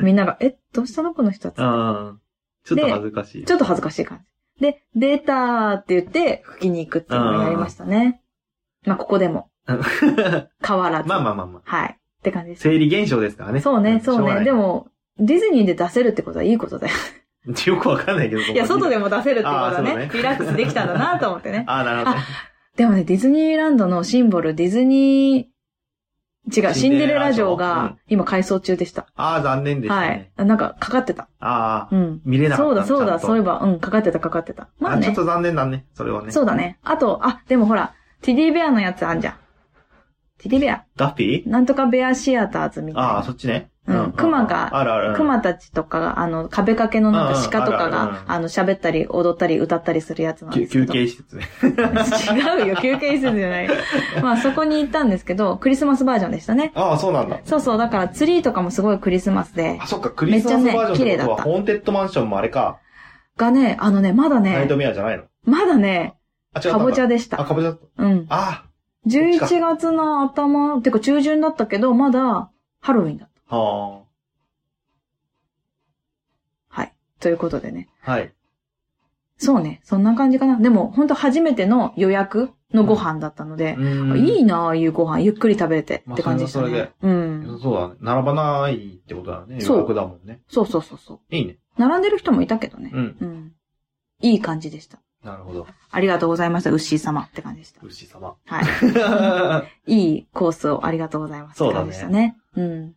[0.00, 1.64] みんなが、え、どうしたのこの人たち。
[1.64, 2.18] ああ。
[2.62, 3.44] ちょっと恥ずかしい。
[3.46, 4.24] ちょっと恥ずかしい感じ。
[4.60, 8.22] で、データーって言って、吹きに行くっていうのをやりましたね。
[8.84, 11.08] まあ、ここでも 変わらず。
[11.08, 11.76] まあまあまあまあ。
[11.76, 11.98] はい。
[11.98, 12.62] って感じです。
[12.62, 13.60] 生理現象ですからね。
[13.60, 14.44] そうね、そうね。
[14.44, 14.58] でも。
[14.58, 14.88] も、
[15.18, 16.94] ディズニーで出せるってことはいいことだよ。
[17.66, 18.42] よくわかんないけど。
[18.42, 21.64] いや、外でも出せるってことはねあーそうねリラックスできたんだなと思ってね。
[21.68, 22.22] ああ、なるほどね。
[22.76, 25.55] でもね、ディズニーランドのシンボル、ディズニー、
[26.54, 29.06] 違う、シンデレララ城が今改装中でした。
[29.16, 30.44] ああ、残念でしたはねい。。
[30.44, 31.28] なんかかかってた。
[31.40, 32.20] ああう、ん。
[32.24, 34.68] 見れなかったそうだ、そうだ、そういえば、うん、かかってた、かかってた。
[34.78, 35.14] まあねあちょっ。
[35.16, 35.86] と残念だね。
[35.94, 36.30] それはね。
[36.30, 36.78] そうだね。
[36.84, 39.34] あと、あ、でもほら、ティディベアのやつあんじゃん。
[40.38, 40.84] ティディベア。
[40.96, 41.48] ダッフィー？
[41.48, 43.08] なんとかベアシアターズみたいな。
[43.10, 43.70] ああ、そっちね。
[43.88, 45.14] うん熊があるある。
[45.16, 50.86] 熊たちとかが、あの、壁掛けのなんか鹿とかうんうんあるあるが、あの、喋ったり、踊ったり、歌ったりするやつなんですけど。
[50.86, 51.44] 休憩施設ね。
[52.60, 53.68] 違うよ、休憩施設じゃない。
[54.22, 56.72] まあ、そこに行ったんですけど、クリスマスバージョンでしたね。
[56.74, 57.38] ああ、そうなんだ。
[57.44, 62.78] そうそう、だからツリーとかもすごいクリスマスであ、、そっか、クリスマスバージョンってことは、めっちゃね綺麗だったホーンテッドマンションもあれか。
[63.36, 65.24] がね、あのね、まだナイね、トメアじゃないの？
[65.44, 66.14] まだね、
[66.54, 66.72] あ、違う。
[66.72, 67.36] かぼちゃでした。
[67.36, 68.02] かぼちゃだった。
[68.04, 68.26] うん。
[68.30, 68.64] あ
[69.06, 73.28] 11月の頭、てか中旬だったけど、まだハロウィンだっ。
[73.48, 74.02] は
[76.68, 76.92] はい。
[77.20, 77.88] ということでね。
[78.04, 78.12] あ。
[78.12, 78.32] はい。
[79.38, 80.58] そうね、そんな感じかな。
[80.58, 86.92] でも、本当初めての予約のご飯だったので、あいいなああいうご飯、ゆっくり食べれてまあって感じでしたそれはね。
[87.02, 87.60] うん。
[87.62, 87.94] そうだね。
[88.00, 89.60] 並ばないってことだね。
[89.60, 90.40] そう予約だもんね。
[90.48, 91.34] そうそうそうそう。
[91.34, 91.58] いいね。
[91.76, 92.90] 並んでる人もいたけどね。
[92.94, 93.16] うん。
[93.20, 93.52] うん。
[94.22, 95.00] いい感じでした。
[95.22, 95.66] なるほど。
[95.90, 97.80] ありがとうございました、ウッシー様って感じでした。
[97.82, 98.36] 牛様。
[98.46, 99.92] はい。
[99.92, 101.58] いいコースをありがとうございます。
[101.58, 102.66] そうだねって感じでしたね。
[102.66, 102.94] うん。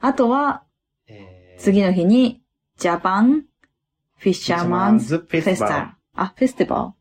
[0.00, 0.62] あとは、
[1.06, 2.40] えー次の日に、
[2.78, 3.44] ジャパン
[4.16, 5.98] フィッシャーマンズフェスタ。
[6.14, 6.94] あ、フェスティバ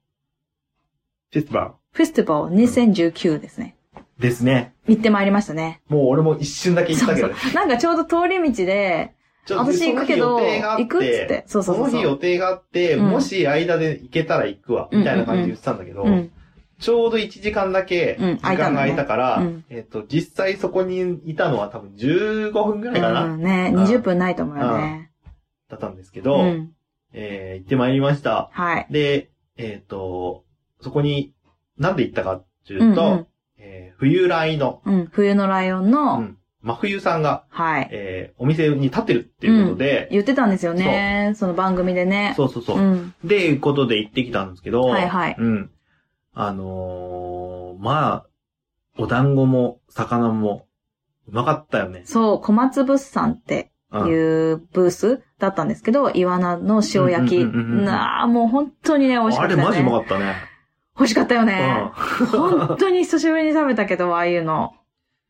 [1.34, 1.40] ル。
[1.40, 3.78] フェスティバフェスティバル2019ですね。
[3.96, 4.04] ル。
[4.20, 4.74] ですね。
[4.88, 5.80] 行ってまいりましたね。
[5.88, 7.54] もう俺も一瞬だけ行っそうそうたけどね。。
[7.54, 16.32] なんかちょうど通り道で、ちょっと私行くけど行くっつってそうそうそうその日予定があって、うんもし間で行けたら行くわ、みたいな感じで言ってたんだけど、うん。
[16.80, 25.12] ちょうど1時間だけうん時間が空いたから、空いたのねえっ、と、実際そこにいたのは多分15分ぐらいかな、うんね、うん20分ないと思うよね。
[25.70, 26.72] だったんですけうど、ん。
[27.14, 28.50] えー行ってまいりました。
[28.54, 28.88] はい。
[28.90, 30.46] で、えっ、と、
[30.82, 31.34] そこに、
[31.78, 35.08] なんで行ったかっていうと、うんうんえー冬来の、うん。
[35.12, 37.90] 冬のライオンの、うん真冬さんが、はい。
[37.92, 41.34] えーお店に立ってるっていうことで、言ってたんですよね。
[41.36, 42.34] その番組でね。
[42.36, 42.80] そうそうそう。
[42.80, 43.14] うん。
[43.24, 45.72] で、いうことで行ってきたんですけど、はいはいうん。
[46.42, 48.26] あのー、まあ、
[48.98, 50.68] お団子も魚も
[51.28, 52.04] うまかったよね。
[52.06, 57.46] そう、小松物産っていうブースだったんですけど、イワナの塩焼き。
[57.46, 59.64] なあ、もう本当にね、美味しかったよね。
[59.64, 60.36] あれマジうまかったね。
[60.98, 61.92] 美味しかったよね。
[62.22, 64.72] う本当に久しぶりに食べたけど、 ああいうの。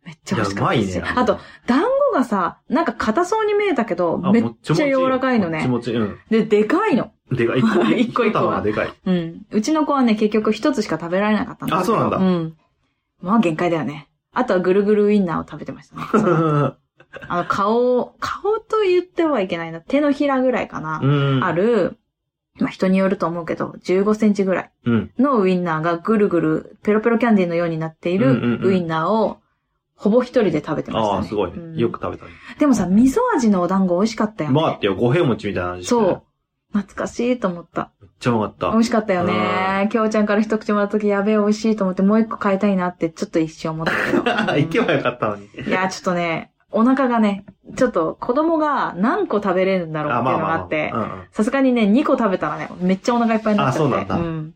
[0.05, 5.57] めっちゃ美味しかったですいやうまいねあと、団子がさ、なんか硬そうに見えたけど、あめっちゃ柔らかいのね。
[5.59, 6.19] もちもち、うん。
[6.29, 7.13] で、でかいの。
[7.31, 7.59] でかい。
[7.61, 8.93] 一個一個一個ががでかい。
[9.05, 9.41] うん。
[9.51, 12.57] うちの子はね、結局一つしか食べられなかったんですけどあそうなんだうん。
[13.21, 14.09] まあ限界だよね。
[14.33, 16.03] あとはぐるぐるウインナーを食べてましたね。
[17.27, 19.81] あの、顔、顔と言ってはいけないな。
[19.81, 20.99] 手のひらぐらいかな。
[21.01, 21.43] うん。
[21.43, 21.97] ある、
[22.59, 25.11] まあ人によると思うけど、15センチぐらいうん。
[25.17, 29.39] のウインナーがぐるぐる、ペロペロキャンディーのようになっているウインナーを、
[29.95, 31.17] ほぼ一人で食べてましたね。
[31.17, 31.51] ああ、すごい。
[31.79, 32.31] よく食べたね。
[32.57, 34.53] でもさ、味噌味のお団子美味しかったよね。
[34.53, 34.95] うまかったよ。
[34.95, 36.23] 五平餅みたいな味してそう。
[36.73, 37.91] 懐かしいと思った。
[38.01, 38.71] めっちゃうまかった。
[38.71, 39.89] 美味しかったよね。
[39.91, 44.23] きょうちゃんから一口もらった時やべえ美味しいと思ってもう一個買いたいなってちょっと一瞬思ったけど。
[44.57, 45.45] 行けばよかったのに。
[45.45, 50.93] いや、ちょっとね、お腹がね、ちょっと子供が何個食べれるんだろうっていうのがあって
[51.31, 53.87] さすがにね、2個食べたらね、めっちゃお腹いっぱいになっちゃって。
[53.87, 54.21] あそうなんだん。
[54.21, 54.53] うん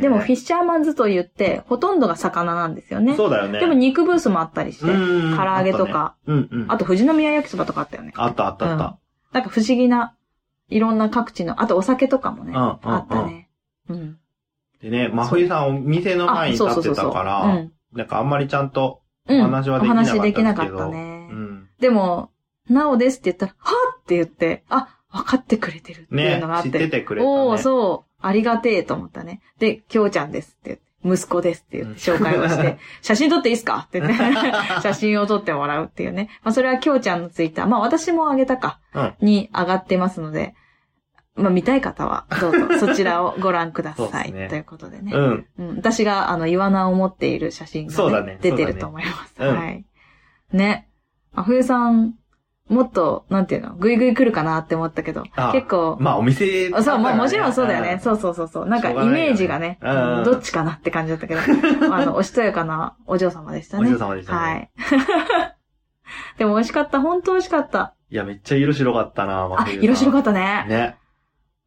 [0.00, 3.16] でもフィッシシャーマンズと言って、ほとんどが魚なんですよね。
[3.16, 3.58] そうだよね。
[3.58, 6.72] でも肉ブースもあったりして、うん唐揚げとか、あったねうんうん。
[6.72, 8.12] あと富士宮焼きそばとかあったよね。
[8.16, 8.98] あったあったあった。
[9.32, 10.14] なんか不思議な、
[10.74, 13.48] いろんな各地の、あとお酒とかもね、うんうんうんあったね。
[13.88, 14.18] うん。
[14.80, 17.72] でね、真冬さんお店の前に立ってたかうら、ん。
[17.92, 19.42] なんかあんまりちゃんとおうん。
[19.42, 20.18] 話はできなかったんですけど。
[20.18, 21.28] お話できなかったね。
[21.30, 21.68] うん。
[21.80, 22.30] でも、
[22.68, 26.88] なおですって言ったら、はっって言って、あ、分かってくれてるっていうねのがあっ、知ってて。
[26.88, 27.32] てくれたね。
[27.32, 29.40] おおそう、ありがてえと思ったね。
[29.58, 30.82] で、きょうちゃんですって言って。
[31.04, 33.86] 息子ですって言って紹介をして、 写真撮っていいですか？
[33.88, 34.16] って言って、
[34.82, 36.28] 写真を撮ってもらうっていうね。
[36.44, 40.54] まあそれはきょうちゃんのツイッター、まあ私もあげたか、うんに上がってますので、
[41.34, 44.32] まあ見たい方はどうぞ そちらをご覧ください。
[44.32, 45.12] ねということでね。
[45.14, 45.46] うん。
[45.58, 49.34] うん、私が、あの、イワナを持っている写真が、ね、ね出てると思います。
[49.38, 49.84] うんはい。
[50.52, 50.88] ね。
[51.34, 52.14] あ、冬さん、
[52.68, 57.94] もっと、なんていうの、ぐいぐい来るかなって思ったけどあ、結構、まあお店だあそう、まあもちろんそうだよね。
[57.94, 58.66] んそうそうそうそう。
[58.66, 61.40] なんかイメージがね、うんうんどっちかなって感じだったけど、
[61.92, 63.88] あの、おしとやかなお嬢様でしたね。
[63.88, 64.70] お嬢様でしたねはい。
[66.38, 67.00] でも美味しかった。
[67.00, 67.94] 本当美味しかった。
[68.10, 70.66] いや、めっちゃ色白かったな、あ、色白かっったね。
[70.68, 70.96] ね。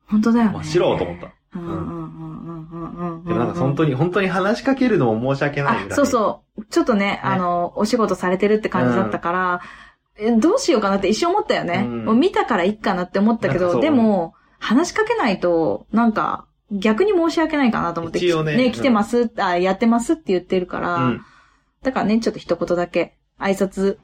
[0.07, 0.51] 本当だよね。
[0.53, 1.31] 真っ白と思った。
[1.55, 3.23] うんうんうんうんうんうんうん。
[3.23, 5.91] でもなんか本当に、本当に話しかけるのも申し訳ないぐらい。
[5.91, 6.65] あ、そうそう。
[6.65, 9.61] ちょっとね、あの、お仕事されてるって感じだったから、
[10.17, 11.83] えどうしようかなって一瞬思ったよね。
[11.85, 18.19] うんもう見たからいいかなって思ったけど、でも、話しかけないと、なんか、逆に申し訳ないかなと思って。
[18.19, 21.21] 一応ねね、うん来てます、あ、やってますって言ってるから、うん。
[21.83, 23.97] だからね、ちょっと一言だけ、挨拶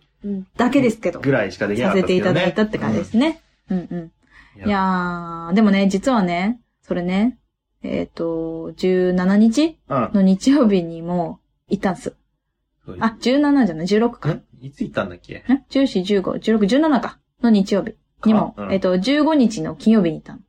[0.58, 2.22] だけですけど、ぐらいしかできなさせてい。
[2.22, 3.42] ただいたって感じですね。
[3.70, 3.88] うんうん。
[3.92, 4.12] うん。
[4.58, 7.38] いやー、でもね、実はね、それね、
[7.84, 10.12] えっ、と、17日うん。
[10.14, 12.16] の日曜日にも行ったんです。
[12.86, 14.30] そうあ、17じゃない、16か。
[14.30, 15.40] んいつ行ったんだっけ？
[15.40, 17.20] ん ?14、15、16、17か。
[17.42, 20.40] の日曜日にも、かうんえっ、と、15日の金曜日に行ったの。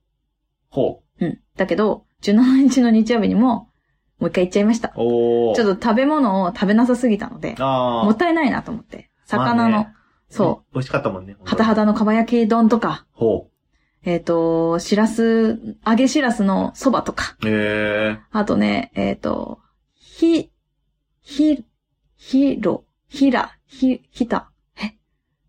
[0.68, 1.40] ほうん。
[1.56, 3.68] だけど、17日の日曜日にも、
[4.18, 4.88] もう一回行っちゃいました。
[4.88, 4.92] う。
[4.96, 5.54] おー。
[5.54, 9.10] ちょっと食べ物を食べなさすぎたので、あーもったいないなと思って。
[9.24, 9.94] 魚の、まあね
[10.28, 10.74] そう。
[10.74, 11.36] 美味しかったもんね。
[11.44, 13.48] はたはたのかば焼き丼とか、ほ
[14.04, 18.18] えっ、と、しらす、揚げしらすのそばとか、え。
[18.32, 19.60] あとね、えっ、と、
[19.94, 20.50] ひ、
[21.20, 21.64] ひ、
[22.16, 24.50] ひろ、ひら、ひ、ひた。
[24.76, 24.94] え？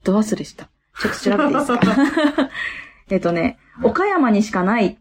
[0.03, 0.69] ど忘れした。
[0.99, 2.49] ちょっと調べていいですか？
[3.09, 4.97] えっとね、岡山にしかない、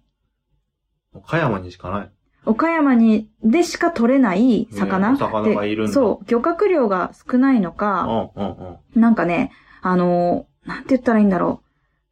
[1.12, 2.10] 岡山にしかない。
[2.44, 5.16] 岡山に、でしか取れない魚。
[5.16, 8.50] 魚がいるんだでそう、漁獲量が少ないのうか、ん、うん、
[8.94, 9.00] うん。
[9.00, 11.61] なんかね、あのーなんて言ったらいいんだろう。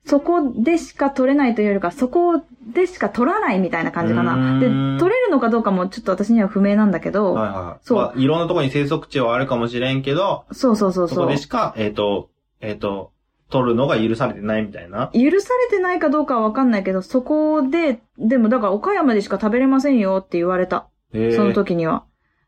[0.07, 4.35] そこでしか取れないというよりか、そこでしか取らないみたいな感じかうな。
[4.35, 7.87] ーで、ん取れるのかどうかもちょっと私には不明なんだけど、はいはい。
[7.87, 11.37] そうまあいろんなところに生息地はあるかもしれんけど、そうそうそうそうそこで。
[11.37, 13.13] しか、えっ、と、えっ、と、
[13.51, 15.11] 取るのが許されてないみたいな。
[15.13, 20.89] 許されてないかどうかはわかんないけど、そこで、でもだから岡山でしか食べれませんよって言われた。
[21.13, 22.05] その時には。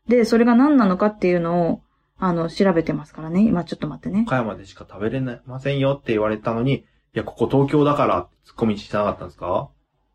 [0.07, 1.81] で、それが何なのかっていうのを、
[2.17, 3.41] あの、調べてますからね。
[3.41, 4.23] 今ちょっと待ってね。
[4.25, 9.69] 岡山でしか食べれませんよって言われたのに、いや、ここ東京だからってツッコミしてなかったんですか？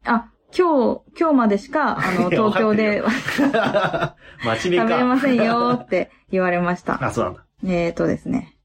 [0.05, 3.03] あ、今日、今日までしか、 あの、東京で
[4.45, 4.83] 街で か。
[4.85, 6.99] 食べれませんよって言われました。
[7.05, 7.45] あ、そうなんだ。
[7.65, 8.57] えーとですね。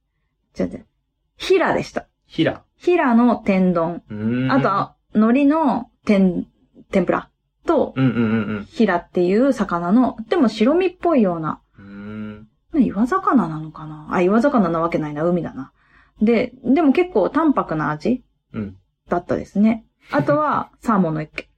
[0.54, 0.78] ちょっと、
[1.38, 2.08] ヒラでした。
[2.28, 2.64] ヒラ。
[2.78, 4.04] ヒラの天丼。
[4.52, 6.48] あと、あ海苔の天、
[6.92, 7.30] 天ぷら
[7.66, 12.48] と、うんうんうんヒラっていう魚の、でも白身っぽいような、うん。
[12.76, 14.08] 岩魚なのかな？
[14.12, 15.72] あ、岩魚なわけないな、海だな。
[16.22, 18.24] で、でも結構淡白な味
[18.54, 18.78] うん。
[19.10, 19.86] だったですね。
[20.12, 21.50] あとは、 サーモンのユッケ。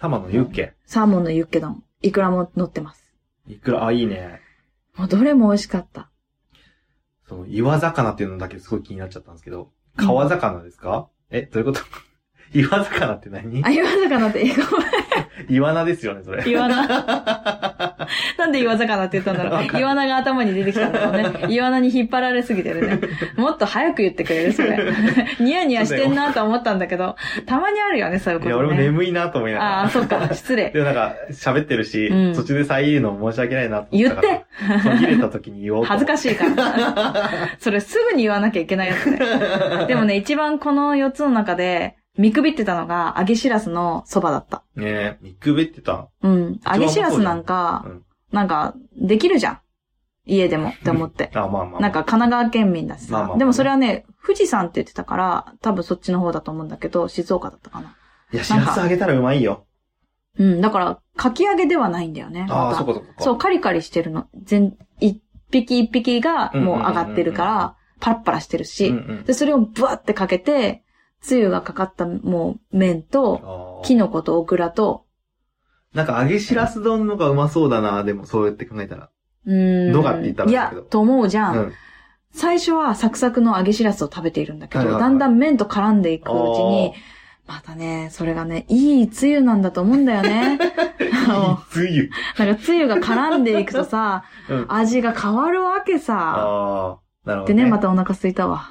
[0.00, 0.74] サマのユッケ？
[0.84, 1.82] サーモンのユッケ丼。
[2.02, 3.14] いくらも乗ってます。
[3.46, 4.40] いくら、あ、いいね。
[4.96, 6.10] もうどれも美味しかった。
[7.26, 11.80] そう、岩魚っていうのだけすごい気になっちゃったんですけど、川魚ですか、え、どういうこと？
[12.52, 13.62] 岩魚って何？
[13.64, 14.54] あ、岩魚って、ごめん
[15.48, 16.48] 岩菜ですよね、それ。
[16.48, 16.86] 岩菜。
[18.38, 19.52] なんで岩魚って言ったんだろう。
[19.54, 21.46] わかんなが頭に出てきたんだろうね。
[21.48, 23.00] 岩菜に引っ張られすぎてるね。
[23.36, 24.78] もっと早く言ってくれる、それ。
[25.40, 28.64] ニヤニヤしてんなと思ったんだけど、たまにあるよね、そういうこと、いや、ね。
[28.66, 29.80] 俺も眠いなと思いながら。
[29.80, 30.70] ああ、そっか、 失礼。
[30.70, 34.16] でもなんか、喋ってるし、うん途中で遮るの申し訳ないなと思言っ。
[34.16, 34.44] て
[34.82, 35.88] 途切れた時に言おうと。
[35.88, 37.24] 恥ずかしいから。
[37.58, 39.18] それすぐに言わなきゃいけないやつね。
[39.86, 44.62] でもね、一番この4つの中で、見くびってたのが、揚げしらすのそばだった。
[44.76, 46.08] ねえ、見くべってた。
[46.22, 46.60] うん。
[46.64, 48.02] 揚げしらすなんうか、ん。
[48.32, 49.60] なんか、できるじゃん。
[50.26, 51.30] 家でもって思って。
[51.34, 51.80] あ、まあまあまあ。
[51.80, 53.12] なんか神奈川県民だしさ。
[53.12, 57.96] まあまあまあでもそれはね、富士山って言ってたから、多分そっちの方だと思うんだけど、静岡だったかな。
[58.32, 59.66] いや、しらす揚げたらうまいよ。
[60.38, 62.46] うん、だから、かき揚げではないんだよね。
[62.48, 63.06] ああ、そこそこ。
[63.18, 64.26] そう、カリカリしてるの。
[64.42, 69.24] 全、一匹一匹がもう上がってるから、パラッパラしてるし、うんうん。
[69.24, 70.83] で、それをブワってかけて、
[71.24, 75.06] つゆがかかったもう麺と、キノコとオクラと、
[75.94, 79.10] なんか揚げしらす丼のがうまそうだな、でもそうやって考えたら。
[79.46, 79.92] うーん。
[79.92, 81.50] どうかって言ったらいやと思うじゃ。
[81.52, 81.72] うんん。
[82.32, 86.92] 最初はサクサクの揚げしらすを食べているんだけど、だんだん麺と絡んでいくうちに、
[87.46, 90.58] またね、それがね、いいつゆなんだと思うんだよね。
[91.28, 92.10] あつゆ。
[92.38, 94.66] の なんかつゆが絡んでいくとさ、うん。
[94.68, 96.98] 味が変わるわけさ。
[97.24, 98.68] なるほど、でね、またお腹空いたわ。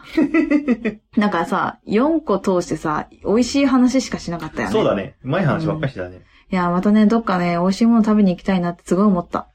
[1.17, 4.73] なんかさ、4個通してさ、美味しい話しかしなかったよね。
[4.73, 5.15] そうだね。
[5.23, 6.21] うまい話ばっかりたね。
[6.51, 9.47] いや、またね、どっかね、美味しいもの食べに行きたいなってすごい思った。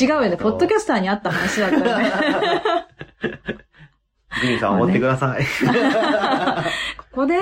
[0.00, 2.12] 違うよね、ポッドキャスターにあった話だったよね。
[4.40, 5.44] ジミーさん、おごってください。
[6.96, 7.38] ここで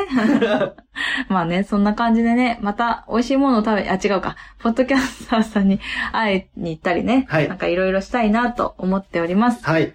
[1.29, 4.37] まあね、そんな感じでね、また美味しいものを食べ、あ、違うか。
[4.59, 5.81] ポッドキャスターさんに
[6.13, 7.27] 会いに行ったりね。
[7.29, 9.65] はいなんかいろいろしたいなと思っております。
[9.65, 9.95] はい。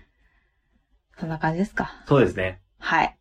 [1.20, 1.92] そんな感じですか。
[2.08, 2.62] そうですね。
[2.80, 3.18] はい。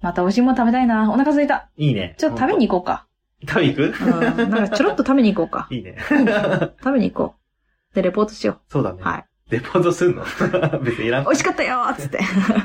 [0.00, 1.10] また美味しいもの食べたいな。
[1.10, 1.68] お腹空いた。
[1.76, 2.14] いいね。
[2.18, 3.06] ちょっと食べに行こうか。
[3.46, 4.04] 食べに行く？
[4.04, 4.50] うん。
[4.50, 5.66] なんかちょろっと食べに行こうか。
[5.70, 5.96] いいね。
[6.08, 7.34] 食べに行こ
[7.92, 7.94] う。
[7.94, 8.98] で、レポートしよそうだね。
[9.00, 9.04] う。
[9.04, 9.24] はい。
[9.50, 10.24] レポートすんの？
[10.84, 11.30] 別にいらん美。
[11.30, 12.20] 味しかったよーっつって。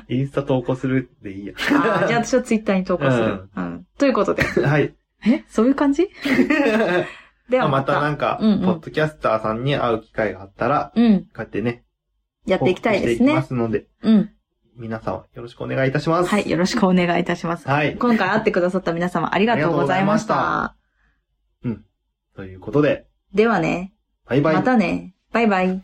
[0.08, 1.54] インスタ投稿するでいいや。
[1.56, 3.49] あーじゃあ私はツイッターに投稿する。
[3.56, 3.86] うん。
[3.97, 4.43] ということで。
[4.43, 4.93] はい。
[5.25, 5.43] え？
[5.47, 6.08] そういう感じ？
[7.49, 7.93] ではままた。
[7.95, 11.21] たなんか、うんうんポッドキャスターさんに会う機会があったら、うん。
[11.21, 11.85] こうやってね、
[12.45, 13.43] やっていきたいですねていきま。
[13.43, 14.31] すので、うん。
[14.77, 16.29] 皆さんよろしくお願いいたします。
[16.29, 16.49] はい。
[16.49, 17.67] よろしくお願いいたします。
[17.67, 17.95] はい。
[17.95, 20.75] 今回会ってくださった皆様ありがとうございましありがとうございた。
[22.36, 23.93] ということで、ではね、
[24.25, 24.55] バイバイ。
[24.55, 25.15] またね。
[25.31, 25.84] バイバイ。